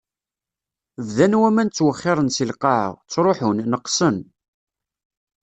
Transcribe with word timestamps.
Bdan 1.07 1.33
waman 1.41 1.67
ttwexxiṛen 1.69 2.27
si 2.35 2.45
lqaɛa, 2.51 2.89
ttṛuḥun, 2.95 3.57
neqqsen. 3.71 4.17